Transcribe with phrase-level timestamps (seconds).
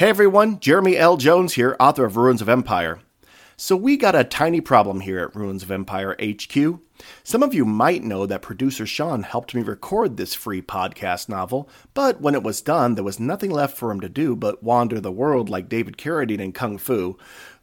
[0.00, 1.18] Hey everyone, Jeremy L.
[1.18, 3.00] Jones here, author of Ruins of Empire.
[3.58, 6.80] So, we got a tiny problem here at Ruins of Empire HQ.
[7.22, 11.68] Some of you might know that producer Sean helped me record this free podcast novel,
[11.92, 15.00] but when it was done, there was nothing left for him to do but wander
[15.00, 17.18] the world like David Carradine in Kung Fu,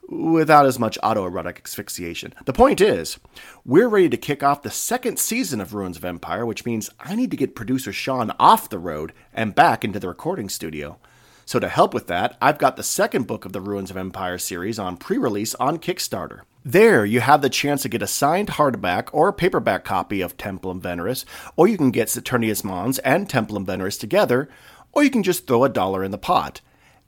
[0.07, 2.35] without as much autoerotic asphyxiation.
[2.45, 3.17] The point is,
[3.65, 7.15] we're ready to kick off the second season of Ruins of Empire, which means I
[7.15, 10.99] need to get producer Sean off the road and back into the recording studio.
[11.47, 14.37] So, to help with that, I've got the second book of the Ruins of Empire
[14.37, 16.41] series on pre release on Kickstarter.
[16.65, 20.81] There, you have the chance to get a signed hardback or paperback copy of Templum
[20.81, 21.23] Veneris,
[21.55, 24.49] or you can get Saturnius Mons and Templum Veneris together,
[24.91, 26.59] or you can just throw a dollar in the pot.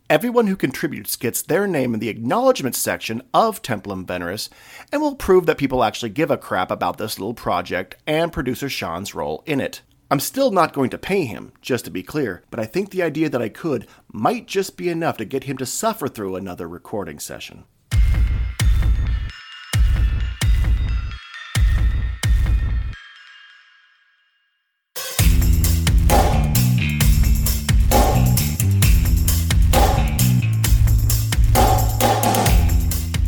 [0.10, 4.48] Everyone who contributes gets their name in the acknowledgement section of Templum Veneris,
[4.90, 8.70] and will prove that people actually give a crap about this little project and producer
[8.70, 9.82] Sean's role in it.
[10.12, 13.04] I'm still not going to pay him, just to be clear, but I think the
[13.04, 16.68] idea that I could might just be enough to get him to suffer through another
[16.68, 17.66] recording session.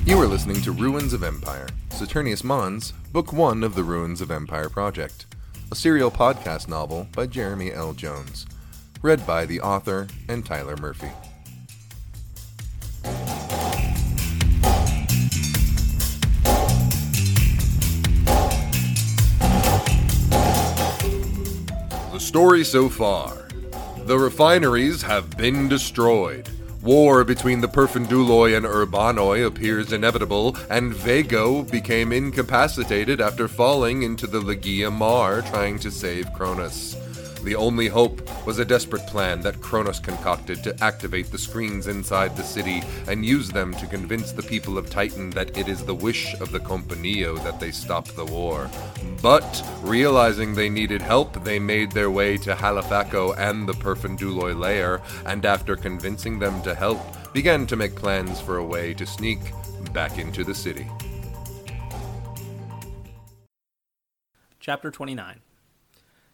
[0.03, 4.31] You are listening to Ruins of Empire, Saturnius Mons, Book 1 of the Ruins of
[4.31, 5.27] Empire Project,
[5.72, 7.94] a serial podcast novel by Jeremy L.
[7.94, 8.45] Jones,
[9.02, 11.08] read by the author and Tyler Murphy.
[22.11, 23.47] The story so far
[24.05, 26.50] The refineries have been destroyed.
[26.81, 34.25] War between the Perfunduloi and Urbanoi appears inevitable, and Vago became incapacitated after falling into
[34.25, 36.95] the Legia Mar trying to save Kronos.
[37.44, 42.38] The only hope was a desperate plan that Kronos concocted to activate the screens inside
[42.38, 45.95] the city and use them to convince the people of Titan that it is the
[45.95, 48.70] wish of the Companio that they stop the war.
[49.23, 55.02] But, realizing they needed help, they made their way to Halifaco and the Perfunduloi lair,
[55.26, 57.02] and after convincing them to help,
[57.33, 59.39] began to make plans for a way to sneak
[59.94, 60.88] back into the city.
[64.60, 65.42] Chapter 29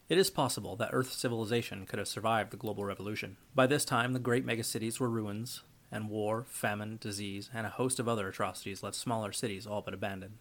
[0.10, 3.36] It is possible that Earth civilization could have survived the global revolution.
[3.54, 8.00] By this time, the great megacities were ruins, and war, famine, disease, and a host
[8.00, 10.38] of other atrocities left smaller cities all but abandoned.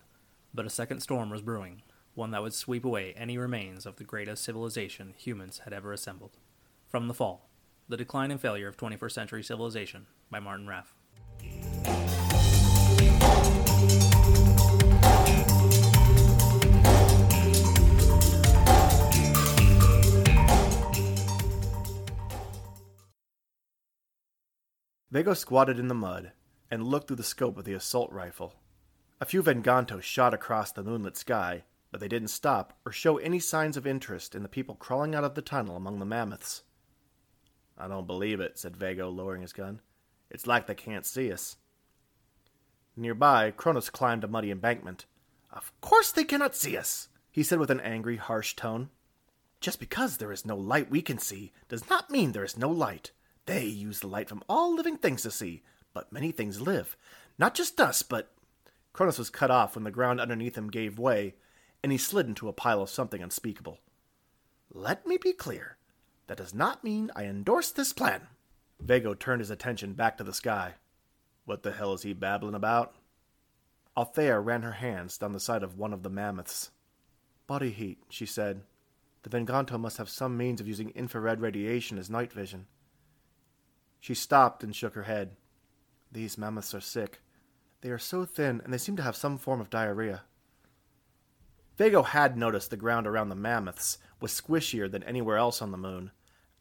[0.54, 1.82] But a second storm was brewing,
[2.14, 6.36] one that would sweep away any remains of the greatest civilization humans had ever assembled.
[6.86, 7.48] From The Fall
[7.88, 10.94] The Decline and Failure of 21st Century Civilization by Martin Raff.
[25.16, 26.32] Vago squatted in the mud
[26.70, 28.52] and looked through the scope of the assault rifle.
[29.18, 33.38] A few Vengantos shot across the moonlit sky, but they didn't stop or show any
[33.38, 36.64] signs of interest in the people crawling out of the tunnel among the mammoths.
[37.78, 39.80] I don't believe it, said Vago, lowering his gun.
[40.30, 41.56] It's like they can't see us.
[42.94, 45.06] Nearby, Kronos climbed a muddy embankment.
[45.50, 48.90] Of course they cannot see us, he said with an angry, harsh tone.
[49.62, 52.68] Just because there is no light we can see does not mean there is no
[52.68, 53.12] light.
[53.46, 55.62] They use the light from all living things to see,
[55.94, 56.96] but many things live.
[57.38, 58.32] Not just us, but.
[58.92, 61.34] Kronos was cut off when the ground underneath him gave way,
[61.82, 63.78] and he slid into a pile of something unspeakable.
[64.72, 65.76] Let me be clear.
[66.26, 68.22] That does not mean I endorse this plan.
[68.80, 70.74] Vago turned his attention back to the sky.
[71.44, 72.94] What the hell is he babbling about?
[73.96, 76.70] Althea ran her hands down the side of one of the mammoths.
[77.46, 78.62] Body heat, she said.
[79.22, 82.66] The Venganto must have some means of using infrared radiation as night vision.
[84.06, 85.34] She stopped and shook her head.
[86.12, 87.22] These mammoths are sick.
[87.80, 90.22] They are so thin, and they seem to have some form of diarrhea.
[91.76, 95.76] Vago had noticed the ground around the mammoths was squishier than anywhere else on the
[95.76, 96.12] moon,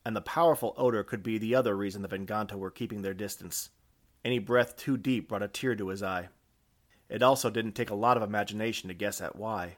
[0.03, 3.69] and the powerful odor could be the other reason the Venganta were keeping their distance.
[4.23, 6.29] Any breath too deep brought a tear to his eye.
[7.09, 9.78] It also didn't take a lot of imagination to guess at why.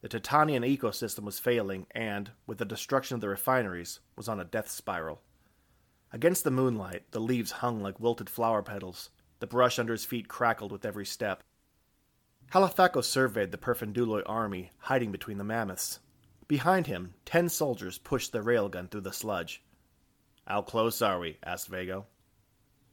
[0.00, 4.44] The Titanian ecosystem was failing and, with the destruction of the refineries, was on a
[4.44, 5.22] death spiral.
[6.14, 9.10] Against the moonlight, the leaves hung like wilted flower petals.
[9.40, 11.42] The brush under his feet crackled with every step.
[12.52, 15.98] Halifaco surveyed the Perfunduloi army hiding between the mammoths.
[16.46, 19.64] Behind him, ten soldiers pushed the railgun through the sludge.
[20.46, 21.38] How close are we?
[21.42, 22.06] asked Vago.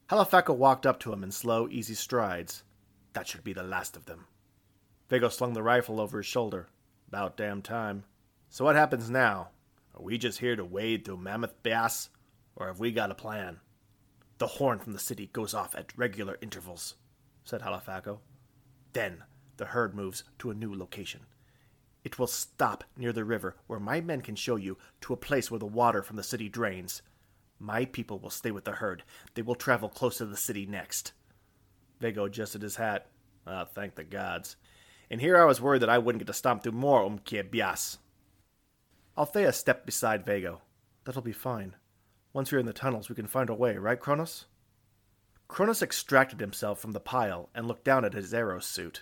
[0.09, 2.63] Halifaco walked up to him in slow, easy strides.
[3.13, 4.25] That should be the last of them.
[5.09, 6.69] Vago slung the rifle over his shoulder.
[7.07, 8.03] About damn time.
[8.49, 9.49] So what happens now?
[9.93, 12.09] Are we just here to wade through mammoth bass,
[12.55, 13.59] or have we got a plan?
[14.37, 16.95] The horn from the city goes off at regular intervals,
[17.43, 18.19] said Halifaco.
[18.93, 19.23] Then
[19.57, 21.21] the herd moves to a new location.
[22.03, 25.51] It will stop near the river where my men can show you to a place
[25.51, 27.01] where the water from the city drains.
[27.59, 29.03] My people will stay with the herd.
[29.35, 31.13] They will travel close to the city next.
[31.99, 33.07] Vago adjusted his hat.
[33.45, 34.55] Ah, thank the gods.
[35.11, 37.97] And here I was worried that I wouldn't get to stomp through more Umkiabias.
[39.17, 40.61] Althea stepped beside Vago.
[41.03, 41.75] That'll be fine.
[42.33, 44.45] Once we're in the tunnels, we can find a way, right, Kronos?
[45.47, 49.01] Kronos extracted himself from the pile and looked down at his aerosuit.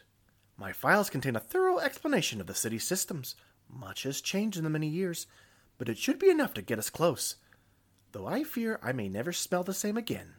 [0.58, 3.36] My files contain a thorough explanation of the city's systems.
[3.70, 5.28] Much has changed in the many years,
[5.78, 7.36] but it should be enough to get us close.
[8.12, 10.34] Though I fear I may never smell the same again.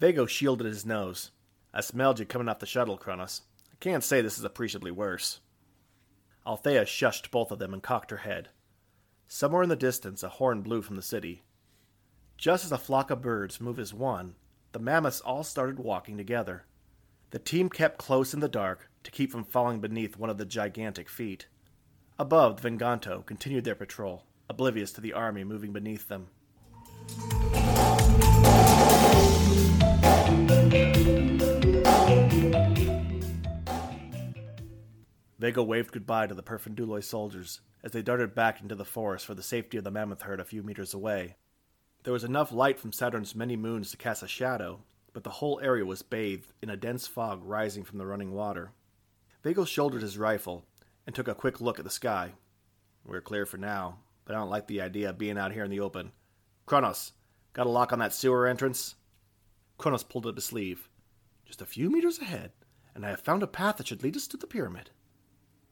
[0.00, 1.30] Vago shielded his nose.
[1.74, 3.42] I smelled you coming off the shuttle, Kronos.
[3.70, 5.40] I can't say this is appreciably worse.
[6.46, 8.48] Althea shushed both of them and cocked her head.
[9.28, 11.42] Somewhere in the distance, a horn blew from the city.
[12.36, 14.34] Just as a flock of birds move as one,
[14.72, 16.64] the mammoths all started walking together.
[17.30, 20.44] The team kept close in the dark to keep from falling beneath one of the
[20.44, 21.46] gigantic feet.
[22.18, 26.28] Above, the Venganto continued their patrol, oblivious to the army moving beneath them.
[35.38, 39.34] Vago waved goodbye to the Perfunduloi soldiers as they darted back into the forest for
[39.34, 41.36] the safety of the mammoth herd a few meters away.
[42.04, 44.80] There was enough light from Saturn's many moons to cast a shadow,
[45.14, 48.72] but the whole area was bathed in a dense fog rising from the running water.
[49.42, 50.66] Vago shouldered his rifle
[51.06, 52.32] and took a quick look at the sky.
[53.06, 55.70] We're clear for now, but I don't like the idea of being out here in
[55.70, 56.12] the open.
[56.66, 57.12] Kronos,
[57.54, 58.96] got a lock on that sewer entrance?
[59.78, 60.90] Kronos pulled up his sleeve.
[61.46, 62.52] Just a few meters ahead,
[62.94, 64.90] and I have found a path that should lead us to the pyramid.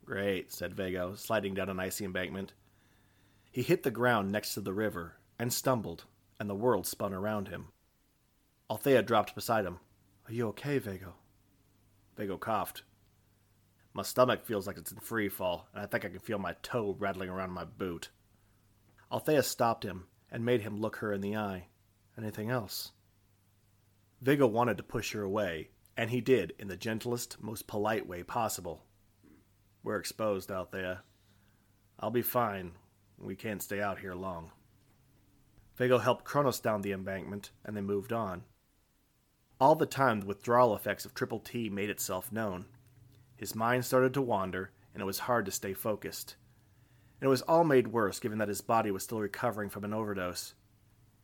[0.07, 2.55] Great, said Vago, sliding down an icy embankment.
[3.51, 6.05] He hit the ground next to the river and stumbled,
[6.43, 7.69] and the world spun around him.
[8.69, 9.79] Althea dropped beside him.
[10.27, 11.15] Are you okay, Vago?
[12.17, 12.83] Vago coughed.
[13.95, 16.57] My stomach feels like it's in free fall, and I think I can feel my
[16.61, 18.09] toe rattling around my boot.
[19.13, 21.69] Althea stopped him and made him look her in the eye.
[22.19, 22.91] Anything else?
[24.21, 28.25] Vago wanted to push her away, and he did in the gentlest, most polite way
[28.25, 28.83] possible.
[29.85, 31.05] We're exposed, Althea.
[32.01, 32.73] I'll be fine.
[33.17, 34.51] We can't stay out here long.
[35.77, 38.45] Vago helped Kronos down the embankment, and they moved on.
[39.61, 42.67] All the time, the withdrawal effects of Triple T made itself known.
[43.37, 46.37] His mind started to wander, and it was hard to stay focused.
[47.21, 49.95] And it was all made worse given that his body was still recovering from an
[49.95, 50.55] overdose.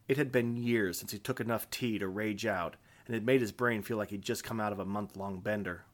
[0.06, 3.40] It had been years since he took enough T to rage out, and it made
[3.40, 5.84] his brain feel like he'd just come out of a month long bender.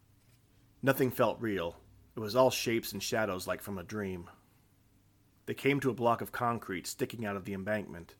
[0.82, 1.76] Nothing felt real.
[2.14, 4.28] It was all shapes and shadows like from a dream.
[5.46, 8.14] They came to a block of concrete sticking out of the embankment.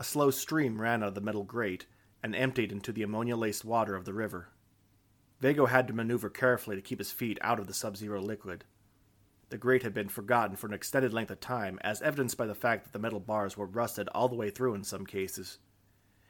[0.00, 1.86] A slow stream ran out of the metal grate
[2.22, 4.48] and emptied into the ammonia laced water of the river.
[5.40, 8.64] Vago had to maneuver carefully to keep his feet out of the sub zero liquid.
[9.50, 12.54] The grate had been forgotten for an extended length of time, as evidenced by the
[12.54, 15.58] fact that the metal bars were rusted all the way through in some cases.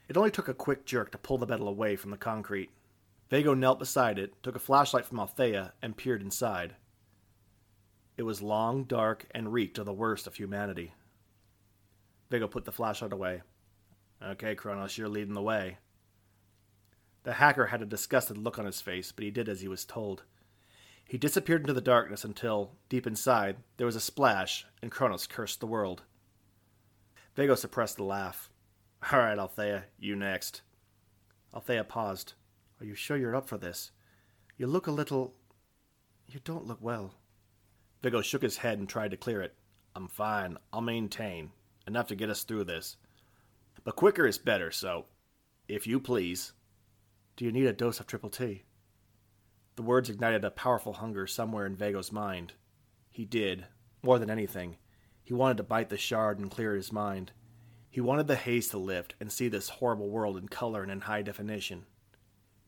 [0.09, 2.71] It only took a quick jerk to pull the metal away from the concrete.
[3.29, 6.77] Vago knelt beside it, took a flashlight from Althea, and peered inside.
[8.17, 10.95] It was long, dark, and reeked of the worst of humanity.
[12.31, 13.43] Vago put the flashlight away.
[14.23, 15.79] Okay, Kronos, you're leading the way.
[17.25, 19.85] The hacker had a disgusted look on his face, but he did as he was
[19.85, 20.23] told.
[21.05, 25.61] He disappeared into the darkness until, deep inside, there was a splash, and Kronos cursed
[25.61, 26.03] the world.
[27.35, 28.51] Vago suppressed a laugh.
[29.13, 30.63] All right, Althea, you next.
[31.55, 32.35] Althea paused.
[32.81, 33.93] Are you sure you're up for this?
[34.57, 35.35] You look a little.
[36.27, 37.15] You don't look well.
[38.03, 39.55] Vago shook his head and tried to clear it.
[39.95, 40.59] I'm fine.
[40.73, 41.51] I'll maintain.
[41.87, 42.97] Enough to get us through this.
[43.89, 45.07] But quicker is better, so.
[45.67, 46.53] If you please.
[47.37, 48.65] Do you need a dose of triple T?
[49.77, 52.53] The words ignited a powerful hunger somewhere in Vago's mind.
[53.09, 53.65] He did,
[54.03, 54.77] more than anything.
[55.25, 57.33] He wanted to bite the shard and clear his mind.
[57.89, 61.01] He wanted the haze to lift and see this horrible world in color and in
[61.01, 61.87] high definition.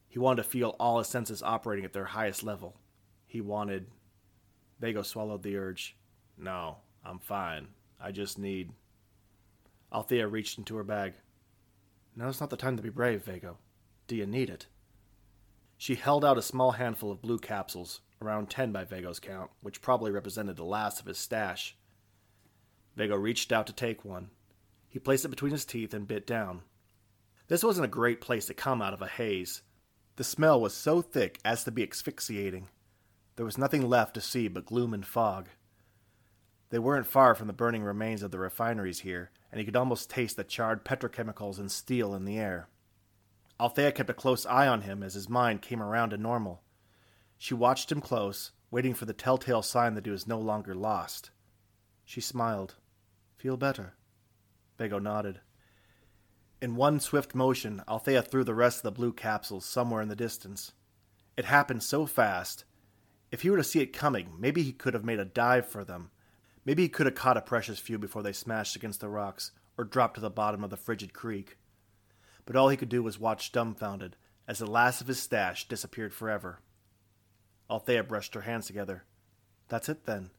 [0.08, 2.78] He wanted to feel all his senses operating at their highest level.
[3.26, 3.88] He wanted.
[4.80, 5.98] Vago swallowed the urge.
[6.38, 7.68] No, I'm fine.
[8.00, 8.70] I just need.
[9.92, 11.14] Althea reached into her bag.
[12.14, 13.58] Now's not the time to be brave, Vago.
[14.06, 14.66] Do you need it?
[15.76, 19.80] She held out a small handful of blue capsules, around ten by Vago's count, which
[19.80, 21.76] probably represented the last of his stash.
[22.96, 24.30] Vago reached out to take one.
[24.88, 26.62] He placed it between his teeth and bit down.
[27.48, 29.62] This wasn't a great place to come out of a haze.
[30.16, 32.68] The smell was so thick as to be asphyxiating.
[33.36, 35.48] There was nothing left to see but gloom and fog.
[36.68, 40.10] They weren't far from the burning remains of the refineries here, and he could almost
[40.10, 42.68] taste the charred petrochemicals and steel in the air.
[43.58, 46.62] Althea kept a close eye on him as his mind came around to normal.
[47.36, 51.30] She watched him close, waiting for the telltale sign that he was no longer lost.
[52.04, 52.76] She smiled.
[53.36, 53.94] Feel better?
[54.78, 55.40] Vago nodded.
[56.62, 60.16] In one swift motion, Althea threw the rest of the blue capsules somewhere in the
[60.16, 60.72] distance.
[61.36, 62.64] It happened so fast.
[63.30, 65.84] If he were to see it coming, maybe he could have made a dive for
[65.84, 66.10] them.
[66.70, 69.82] Maybe he could have caught a precious few before they smashed against the rocks or
[69.82, 71.58] dropped to the bottom of the frigid creek.
[72.46, 74.14] But all he could do was watch dumbfounded
[74.46, 76.60] as the last of his stash disappeared forever.
[77.68, 79.02] Althea brushed her hands together.
[79.66, 80.30] That's it then.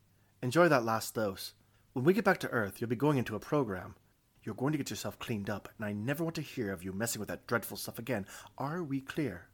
[0.41, 1.53] Enjoy that last dose.
[1.91, 3.95] When we get back to Earth, you'll be going into a program.
[4.41, 6.93] You're going to get yourself cleaned up, and I never want to hear of you
[6.93, 8.25] messing with that dreadful stuff again.
[8.57, 9.49] Are we clear?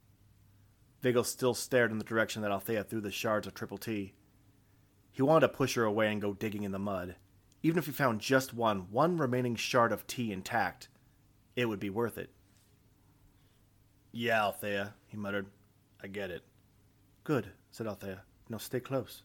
[1.01, 4.13] Vago still stared in the direction that Althea threw the shards of Triple T.
[5.17, 7.15] He wanted to push her away and go digging in the mud.
[7.63, 10.89] Even if he found just one, one remaining shard of T intact,
[11.55, 12.29] it would be worth it.
[14.11, 15.47] Yeah, Althea, he muttered.
[16.03, 16.43] I get it.
[17.23, 18.21] Good, said Althea.
[18.47, 19.23] Now stay close.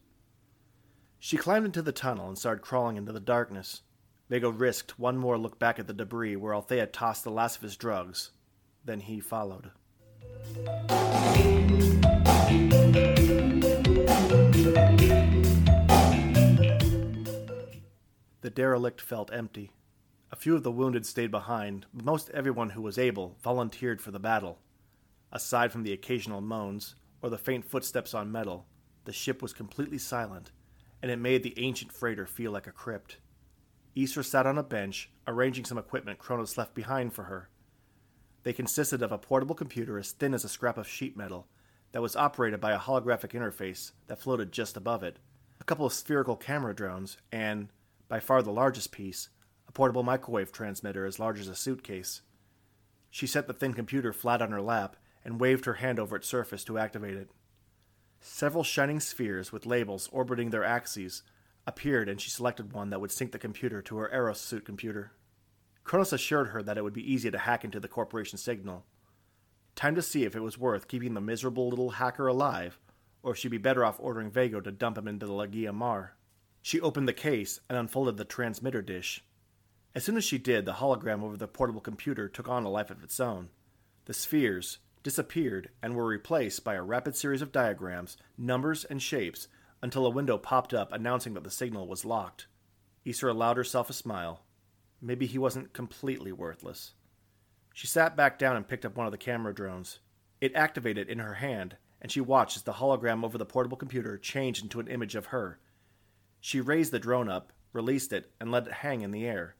[1.19, 3.83] She climbed into the tunnel and started crawling into the darkness.
[4.31, 7.63] Vago risked one more look back at the debris where Althea tossed the last of
[7.65, 8.31] his drugs.
[8.83, 9.73] Then he followed.
[18.55, 19.71] Derelict felt empty.
[20.31, 24.11] A few of the wounded stayed behind, but most everyone who was able volunteered for
[24.11, 24.61] the battle.
[25.31, 28.67] Aside from the occasional moans or the faint footsteps on metal,
[29.05, 30.53] the ship was completely silent,
[31.03, 33.19] and it made the ancient freighter feel like a crypt.
[33.97, 37.51] Isra sat on a bench, arranging some equipment Kronos left behind for her.
[38.43, 41.47] They consisted of a portable computer as thin as a scrap of sheet metal
[41.93, 45.19] that was operated by a holographic interface that floated just above it,
[45.61, 47.69] a couple of spherical camera drones, and,
[48.13, 49.31] by far the largest piece,
[49.67, 52.21] a portable microwave transmitter as large as a suitcase.
[53.11, 56.29] She set the thin computer flat on her lap and waved her hand over its
[56.29, 57.31] surface to activate it.
[58.21, 61.23] Several shining spheres with labels orbiting their axes
[61.67, 65.13] appeared, and she selected one that would sync the computer to her aerosuit computer.
[65.83, 68.85] Kronos assured her that it would be easy to hack into the corporation signal.
[69.75, 72.79] Time to see if it was worth keeping the miserable little hacker alive,
[73.23, 76.13] or if she'd be better off ordering Vago to dump him into the Lagia Mar.
[76.63, 79.25] She opened the case and unfolded the transmitter dish.
[79.95, 82.91] As soon as she did, the hologram over the portable computer took on a life
[82.91, 83.51] of its own.
[84.07, 89.49] The spheres disappeared and were replaced by a rapid series of diagrams, numbers, and shapes
[89.83, 92.47] until a window popped up announcing that the signal was locked.
[93.05, 94.43] Isra allowed herself a smile.
[95.01, 96.95] Maybe he wasn't completely worthless.
[97.75, 99.99] She sat back down and picked up one of the camera drones.
[100.41, 104.17] It activated in her hand, and she watched as the hologram over the portable computer
[104.17, 105.59] changed into an image of her.
[106.45, 109.55] She raised the drone up, released it, and let it hang in the air.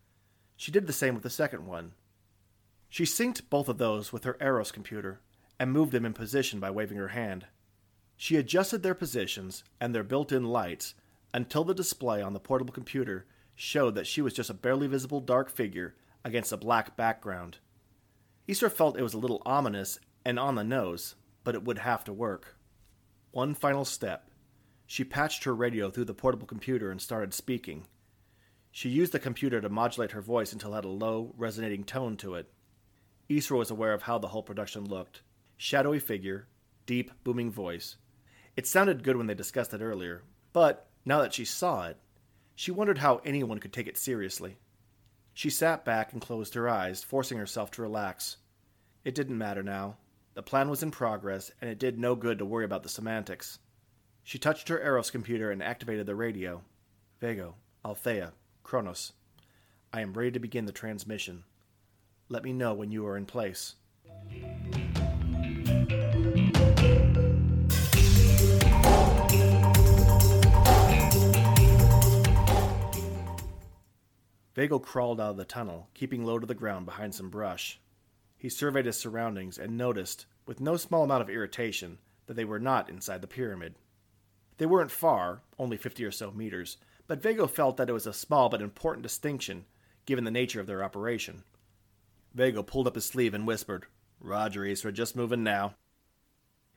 [0.57, 1.93] She did the same with the second one.
[2.89, 5.21] She synced both of those with her Eros computer
[5.61, 7.47] and moved them in position by waving her hand.
[8.17, 10.95] She adjusted their positions and their built in lights
[11.33, 15.21] until the display on the portable computer showed that she was just a barely visible
[15.21, 17.59] dark figure against a black background.
[18.49, 22.03] Isra felt it was a little ominous and on the nose, but it would have
[22.05, 22.57] to work.
[23.31, 24.29] One final step.
[24.93, 27.87] She patched her radio through the portable computer and started speaking.
[28.71, 32.19] She used the computer to modulate her voice until it had a low, resonating tone
[32.19, 32.53] to it.
[33.31, 35.23] Isra was aware of how the whole production looked
[35.57, 36.47] shadowy figure,
[36.85, 37.97] deep, booming voice.
[38.55, 41.97] It sounded good when they discussed it earlier, but now that she saw it,
[42.55, 44.59] she wondered how anyone could take it seriously.
[45.33, 48.37] She sat back and closed her eyes, forcing herself to relax.
[49.07, 49.97] It didn't matter now.
[50.35, 53.59] The plan was in progress, and it did no good to worry about the semantics.
[54.25, 56.63] She touched her Eros computer and activated the radio.
[57.21, 59.13] Vago, Althea, Kronos.
[59.93, 61.45] I am ready to begin the transmission.
[62.29, 63.75] Let me know when you are in place.
[74.55, 77.81] Vago crawled out of the tunnel, keeping low to the ground behind some brush.
[78.39, 82.61] He surveyed his surroundings and noticed, with no small amount of irritation, that they were
[82.61, 83.75] not inside the pyramid.
[84.63, 86.77] They weren't far, only fifty or so meters,
[87.09, 89.65] but Vago felt that it was a small but important distinction,
[90.07, 91.43] given the nature of their operation.
[92.33, 93.87] Vago pulled up his sleeve and whispered,
[94.21, 95.75] Roger, Isra, just moving now.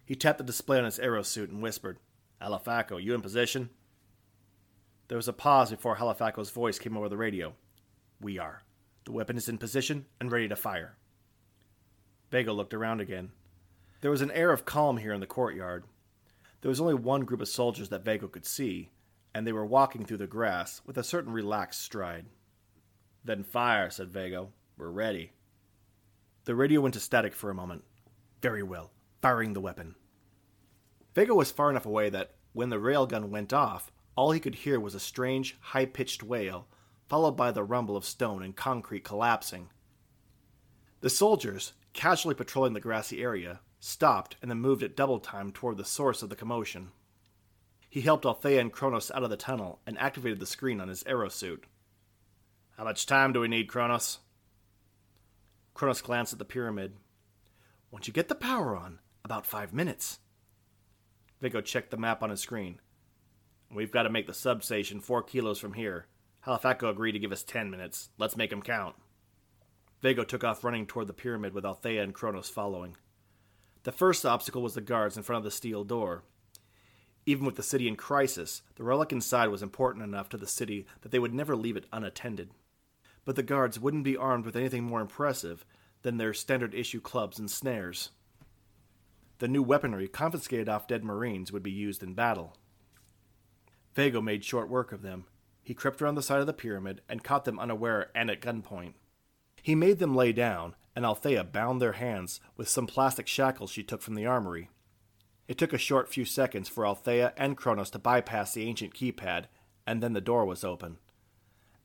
[0.03, 1.99] He tapped the display on his aerosuit and whispered,
[2.41, 3.69] Halifaco, you in position?
[5.07, 7.53] There was a pause before Halifaco's voice came over the radio.
[8.19, 8.63] We are.
[9.03, 10.97] The weapon is in position and ready to fire.
[12.31, 13.29] Vago looked around again.
[14.01, 15.83] There was an air of calm here in the courtyard.
[16.65, 18.89] There was only one group of soldiers that Vago could see,
[19.35, 22.25] and they were walking through the grass with a certain relaxed stride.
[23.23, 24.51] Then fire, said Vago.
[24.75, 25.33] We're ready.
[26.45, 27.83] The radio went to static for a moment.
[28.41, 28.89] Very well.
[29.21, 29.93] Firing the weapon.
[31.13, 34.79] Vago was far enough away that when the railgun went off, all he could hear
[34.79, 36.67] was a strange, high pitched wail,
[37.07, 39.69] followed by the rumble of stone and concrete collapsing.
[41.01, 45.77] The soldiers, casually patrolling the grassy area, stopped and then moved at double time toward
[45.77, 46.89] the source of the commotion.
[47.89, 51.03] He helped Althea and Kronos out of the tunnel and activated the screen on his
[51.03, 51.63] aerosuit.
[52.77, 54.19] How much time do we need, Kronos?
[55.75, 56.95] Kronos glanced at the pyramid.
[57.91, 60.19] Once you get the power on, about five minutes.
[61.39, 62.79] Vago checked the map on his screen.
[63.71, 66.07] We've got to make the substation four kilos from here.
[66.45, 68.09] Halifaco agreed to give us ten minutes.
[68.17, 68.95] Let's make 'em count.
[70.01, 72.97] Vago took off running toward the pyramid with Althea and Kronos following.
[73.85, 76.23] The first obstacle was the guards in front of the steel door.
[77.27, 80.87] Even with the city in crisis, the relic inside was important enough to the city
[81.01, 82.49] that they would never leave it unattended.
[83.25, 85.65] But the guards wouldn't be armed with anything more impressive
[86.01, 88.09] than their standard issue clubs and snares.
[89.37, 92.57] The new weaponry confiscated off dead Marines would be used in battle.
[93.93, 95.25] Vago made short work of them.
[95.61, 98.93] He crept around the side of the pyramid and caught them unaware and at gunpoint.
[99.61, 103.83] He made them lay down, and Althea bound their hands with some plastic shackles she
[103.83, 104.69] took from the armory.
[105.47, 109.45] It took a short few seconds for Althea and Kronos to bypass the ancient keypad,
[109.85, 110.97] and then the door was open.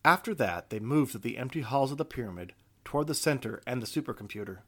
[0.05, 3.83] After that, they moved through the empty halls of the pyramid toward the center and
[3.83, 4.59] the supercomputer.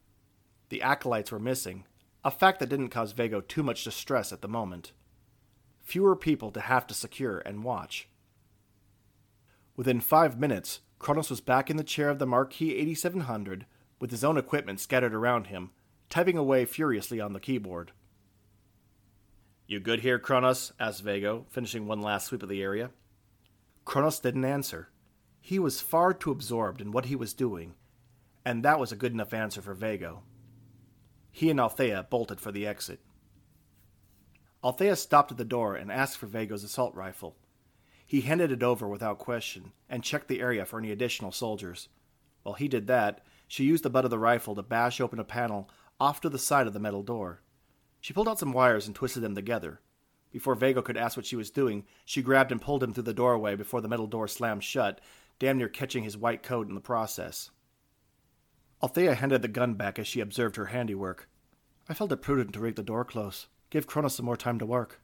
[0.69, 1.87] The acolytes were missing,
[2.25, 4.93] a fact that didn't cause Vago too much distress at the moment.
[5.81, 8.09] Fewer people to have to secure and watch.
[9.75, 13.67] Within five minutes, Kronos was back in the chair of the Marquis 8700
[14.03, 15.71] with his own equipment scattered around him,
[16.11, 17.93] typing away furiously on the keyboard.
[19.69, 20.73] You good here, Kronos?
[20.81, 22.91] asked Vago, finishing one last sweep of the area.
[23.85, 24.89] Kronos didn't answer.
[25.41, 27.75] He was far too absorbed in what he was doing,
[28.45, 30.25] and that was a good enough answer for Vago.
[31.31, 32.99] He and Althea bolted for the exit.
[34.65, 37.37] Althea stopped at the door and asked for Vago's assault rifle.
[38.05, 41.89] He handed it over without question and checked the area for any additional soldiers.
[42.43, 45.25] While he did that, she used the butt of the rifle to bash open a
[45.25, 45.69] panel
[46.01, 47.43] off to the side of the metal door.
[48.01, 49.79] She pulled out some wires and twisted them together.
[50.31, 53.13] Before Vago could ask what she was doing, she grabbed and pulled him through the
[53.13, 55.03] doorway before the metal door slammed shut,
[55.39, 57.51] damn near catching his white coat in the process.
[58.83, 61.29] Althea handed the gun back as she observed her handiwork.
[61.91, 63.49] I felt it prudent to rig the door close.
[63.69, 65.03] Give Kronos some more time to work.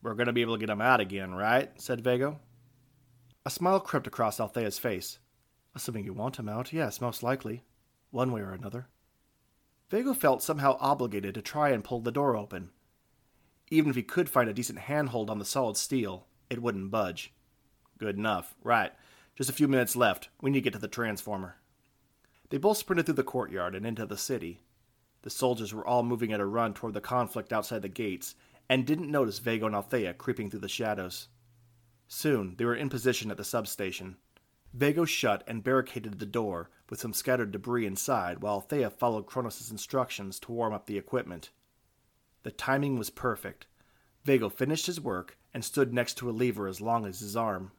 [0.00, 1.72] We're going to be able to get him out again, right?
[1.74, 2.38] said Vago.
[3.44, 5.18] A smile crept across Althea's face.
[5.74, 7.64] Assuming you want him out, yes, most likely.
[8.10, 8.88] One way or another.
[9.90, 12.70] Vago felt somehow obligated to try and pull the door open.
[13.70, 17.32] Even if he could find a decent handhold on the solid steel, it wouldn't budge.
[17.98, 18.54] Good enough.
[18.62, 18.92] Right.
[19.34, 20.28] Just a few minutes left.
[20.40, 21.56] We need to get to the transformer.
[22.50, 24.60] They both sprinted through the courtyard and into the city.
[25.22, 28.34] The soldiers were all moving at a run toward the conflict outside the gates,
[28.68, 31.28] and didn't notice Vago and Althea creeping through the shadows.
[32.08, 34.16] Soon they were in position at the substation.
[34.72, 39.70] Vago shut and barricaded the door with some scattered debris inside, while Althea followed Kronos'
[39.70, 41.50] instructions to warm up the equipment.
[42.42, 43.66] The timing was perfect.
[44.24, 47.72] Vago finished his work and stood next to a lever as long as his arm.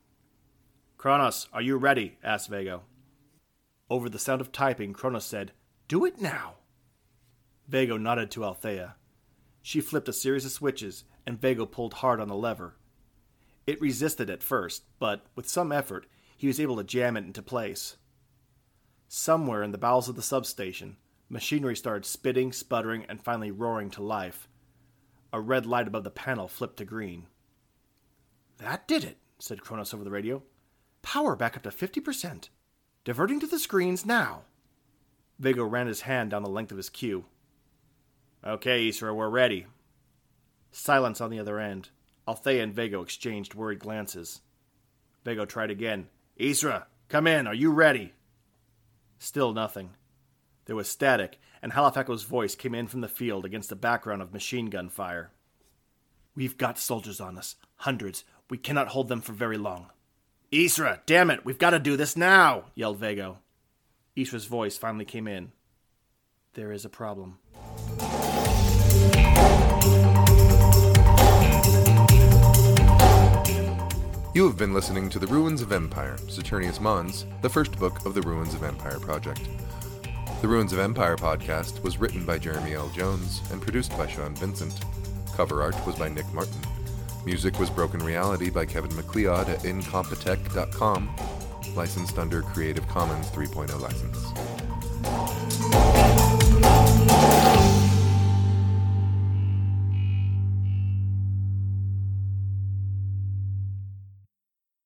[0.97, 2.17] Kronos, are you ready?
[2.23, 2.83] asked Vago.
[3.89, 5.51] Over the sound of typing, Kronos said,
[5.87, 6.55] Do it now.
[7.67, 8.95] Vago nodded to Althea.
[9.61, 12.75] She flipped a series of switches, and Vago pulled hard on the lever.
[13.65, 16.05] It resisted at first, but with some effort,
[16.37, 17.97] he was able to jam it into place.
[19.07, 20.97] Somewhere in the bowels of the substation,
[21.29, 24.47] machinery started spitting, sputtering, and finally roaring to life.
[25.31, 27.27] A red light above the panel flipped to green.
[28.57, 30.43] That did it, said Kronos over the radio.
[31.01, 32.49] Power back up to 50%.
[33.03, 34.43] Diverting to the screens now.
[35.39, 37.25] Vago ran his hand down the length of his queue.
[38.45, 39.67] Okay, Isra, we're ready.
[40.71, 41.89] Silence on the other end.
[42.27, 44.41] Althea and Vago exchanged worried glances.
[45.25, 46.07] Vago tried again.
[46.39, 47.47] Isra, come in.
[47.47, 48.13] Are you ready?
[49.19, 49.91] Still nothing.
[50.65, 54.33] There was static, and Halifaco's voice came in from the field against the background of
[54.33, 55.31] machine gun fire.
[56.35, 57.55] We've got soldiers on us.
[57.77, 58.23] Hundreds.
[58.49, 59.87] We cannot hold them for very long.
[60.51, 63.39] Isra, damn it, we've got to do this now, yelled Vago.
[64.15, 65.51] Isra's voice finally came in.
[66.53, 67.39] There is a problem.
[74.35, 78.15] You have been listening to The Ruins of Empire, Saturnius Mons, the first book of
[78.15, 79.47] the Ruins of Empire project.
[80.41, 82.89] The Ruins of Empire podcast was written by Jeremy L.
[82.89, 84.73] Jones and produced by Sean Vincent.
[85.35, 86.61] Cover art was by Nick Martin.
[87.23, 91.15] Music was Broken Reality by Kevin MacLeod at incompetech.com,
[91.75, 94.33] licensed under Creative Commons 3.0 license.